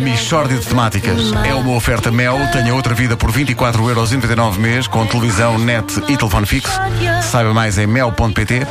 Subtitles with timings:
[0.00, 1.32] Michórdia de Temáticas.
[1.44, 2.38] É uma oferta Mel.
[2.52, 6.72] Tenha outra vida por 24,99€ mês, com televisão, net e telefone fixo.
[7.22, 8.62] Saiba mais em mel.pt.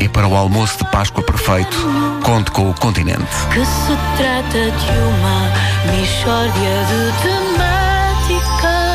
[0.00, 1.76] E para o almoço de Páscoa perfeito,
[2.22, 3.20] conte com o continente.
[3.52, 5.50] Que se trata de uma
[5.96, 6.52] mistória
[6.88, 8.90] de temáticas.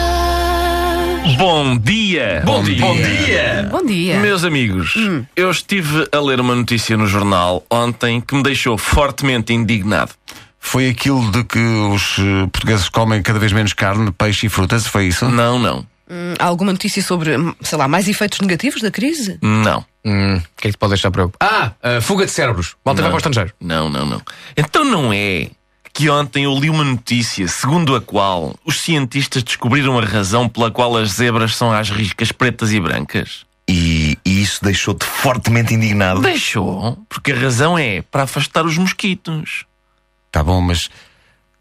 [1.38, 2.42] Bom dia!
[2.46, 2.82] Bom dia.
[2.82, 3.68] Bom dia!
[3.72, 4.20] Bom dia.
[4.20, 4.96] Meus amigos,
[5.36, 10.12] eu estive a ler uma notícia no jornal ontem que me deixou fortemente indignado.
[10.68, 14.88] Foi aquilo de que os eh, portugueses comem cada vez menos carne, peixe e frutas?
[14.88, 15.30] Foi isso?
[15.30, 19.38] Não, não, Hum, Há alguma notícia sobre, hum, sei lá, mais efeitos negativos da crise?
[19.42, 19.86] não.
[20.04, 21.52] Hum, o que é que te pode deixar preocupado?
[21.84, 22.76] Ah, a fuga de cérebros.
[22.86, 23.54] Malta vai para o estrangeiro.
[23.60, 24.22] Não, não, não.
[24.56, 25.50] Então não é
[25.94, 30.70] que ontem eu li uma notícia segundo a qual os cientistas descobriram a razão pela
[30.70, 33.46] qual as zebras são às riscas pretas e brancas?
[33.68, 36.22] E, e isso deixou-te fortemente indignado.
[36.22, 39.66] Deixou, porque a razão é para afastar os mosquitos.
[40.36, 40.90] Tá bom, mas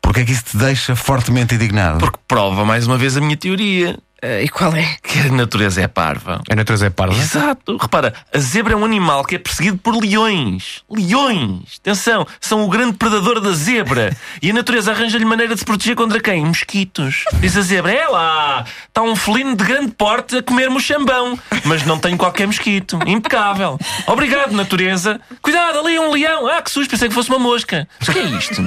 [0.02, 2.00] porquê é que isso te deixa fortemente indignado?
[2.00, 3.96] Porque prova mais uma vez a minha teoria,
[4.42, 4.96] e qual é?
[5.02, 6.40] que a natureza é parva.
[6.50, 7.14] A natureza é parda.
[7.14, 7.76] Exato.
[7.76, 10.82] Repara, a zebra é um animal que é perseguido por leões.
[10.90, 11.78] Leões!
[11.80, 14.14] Atenção, são o grande predador da zebra.
[14.42, 16.44] E a natureza arranja-lhe maneira de se proteger contra quem?
[16.44, 17.24] Mosquitos.
[17.34, 21.38] Diz a zebra: é lá, está um felino de grande porte a comer-me o chambão.
[21.64, 22.98] Mas não tem qualquer mosquito.
[23.06, 23.78] Impecável.
[24.06, 25.20] Obrigado, natureza.
[25.40, 26.46] Cuidado, ali é um leão.
[26.46, 27.88] Ah, que susto, pensei que fosse uma mosca.
[28.00, 28.62] Mas o que é isto?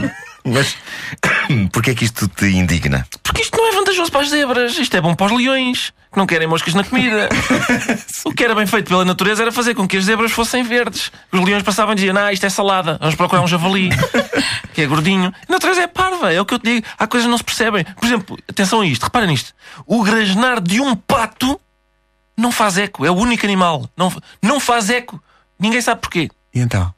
[0.48, 0.78] Mas
[1.72, 3.06] porquê é que isto te indigna?
[3.22, 3.67] Porque isto não é
[3.98, 4.78] vantajoso para as zebras.
[4.78, 7.30] Isto é bom para os leões, que não querem moscas na comida.
[8.24, 11.12] o que era bem feito pela natureza era fazer com que as zebras fossem verdes.
[11.32, 13.90] Os leões passavam e diziam: Ah, isto é salada, vamos procurar um javali,
[14.74, 15.34] que é gordinho.
[15.48, 16.88] A natureza é parva, é o que eu te digo.
[16.98, 17.84] Há coisas que não se percebem.
[17.84, 19.54] Por exemplo, atenção a isto, repara nisto.
[19.86, 21.60] O grasnar de um pato
[22.38, 23.06] não faz eco.
[23.06, 23.90] É o único animal.
[23.98, 25.22] Não, não faz eco.
[25.60, 26.30] Ninguém sabe porquê.
[26.54, 26.94] E então?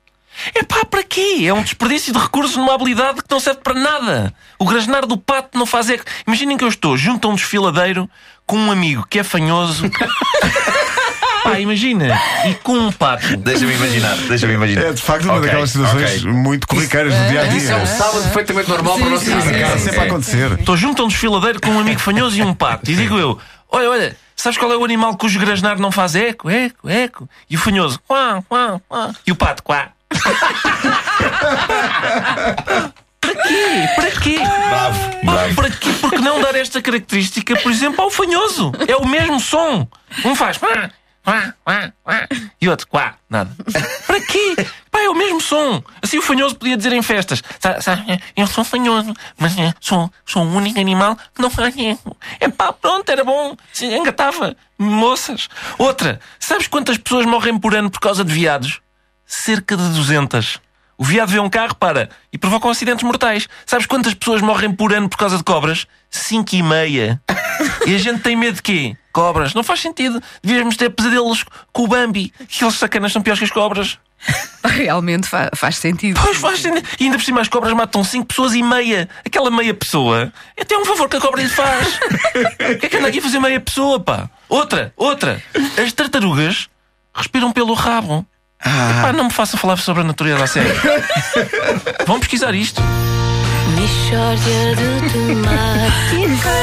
[0.56, 1.44] É pá, para quê?
[1.46, 4.34] É um desperdício de recursos numa habilidade que não serve para nada.
[4.58, 6.04] O grasnar do pato não faz eco.
[6.26, 8.10] Imaginem que eu estou junto a um desfiladeiro
[8.46, 9.90] com um amigo que é fanhoso.
[11.44, 12.20] Pá, imagina.
[12.46, 13.38] E com um pato.
[13.38, 14.86] Deixa-me imaginar, deixa-me imaginar.
[14.88, 16.32] É de facto uma Ok, daquelas situações ok.
[16.32, 17.88] muito corriqueiras do dia a Isso é um dia.
[17.88, 20.52] sábado perfeitamente normal para nós sim, sim, Está sim, sempre a acontecer.
[20.60, 22.92] Estou junto a um desfiladeiro com um amigo fanhoso e um pato.
[22.92, 23.40] E digo eu:
[23.70, 26.50] Olha, olha, sabes qual é o animal cujo grasnar não faz eco?
[26.50, 27.30] Eco, eco.
[27.50, 29.16] E o fanhoso: Quá, quá, quá.
[29.26, 29.90] E o pato: Quá.
[33.22, 33.88] Para quê?
[33.96, 34.36] Para quê?
[34.40, 35.56] Bravo, Pá, bravo.
[35.56, 35.90] para quê?
[36.02, 38.72] Porque não dar esta característica, por exemplo, ao fanhoso?
[38.88, 39.88] É o mesmo som.
[40.26, 40.60] Um faz
[42.60, 43.52] e outro quá, nada.
[44.08, 44.56] Para quê?
[44.90, 45.84] Pá, é o mesmo som.
[46.02, 50.12] Assim o fanhoso podia dizer em festas: "Sa- sabe, eu sou fanhoso, mas eh, sou,
[50.26, 52.18] sou o único animal que não faz erro.
[52.40, 53.56] É pá, pronto, era bom.
[53.72, 54.56] Se engatava.
[54.78, 55.50] Moças.
[55.78, 58.80] Outra, sabes quantas pessoas morrem por ano por causa de viados?
[59.32, 60.60] Cerca de 200.
[60.98, 63.48] O viado vê um carro, para, e provocam acidentes mortais.
[63.66, 65.86] Sabes quantas pessoas morrem por ano por causa de cobras?
[66.10, 67.22] Cinco e meia.
[67.86, 68.98] E a gente tem medo de quê?
[69.14, 69.54] Cobras.
[69.54, 70.22] Não faz sentido.
[70.44, 72.34] Devíamos ter pesadelos com o Bambi.
[72.42, 73.98] Aqueles sacanas são piores que as cobras.
[74.66, 76.20] Realmente fa- faz sentido.
[76.22, 76.86] Pois faz sentido.
[77.00, 79.08] E ainda por cima as cobras matam cinco pessoas e meia.
[79.26, 81.98] Aquela meia pessoa é até um favor que a cobra lhe faz.
[82.76, 84.30] O que é que anda aqui a fazer meia pessoa, pá?
[84.50, 85.42] Outra, outra.
[85.82, 86.68] As tartarugas
[87.14, 88.26] respiram pelo rabo.
[88.64, 90.74] Epá, não me faça falar sobre a natureza a sério.
[92.06, 92.82] Vão pesquisar isto.
[93.76, 96.60] Mistória de temáticas.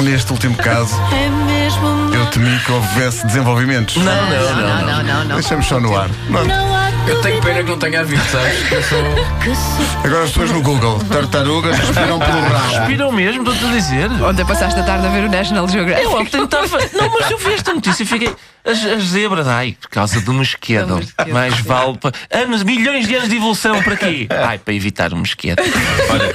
[0.00, 3.96] Neste último caso, É mesmo eu temi que houvesse desenvolvimentos.
[3.96, 4.56] Não, não, não.
[4.56, 5.24] não, não, não.
[5.24, 5.34] não.
[5.36, 6.08] Deixamos só no ar.
[6.28, 6.69] Não.
[7.08, 8.70] Eu tenho pena que não tenha havido, sabes?
[8.72, 8.98] Eu sou.
[10.04, 12.74] Agora as pessoas no Google, tartarugas respiram pelo rabo.
[12.78, 14.10] Respiram mesmo, estou-te a dizer.
[14.22, 16.04] Ontem passaste a tarde a ver o National Geographic.
[16.04, 16.78] Eu ontem estava.
[16.92, 18.34] Não, mas eu vi esta notícia e fiquei.
[18.62, 20.86] As, as zebras, ai, por causa do mosquito.
[20.86, 21.96] Do mosquito, Mais vale.
[21.98, 24.26] pa- Anos, milhões de anos de evolução para quê?
[24.30, 25.58] Ai, para evitar o mosquito.
[26.10, 26.34] Olha,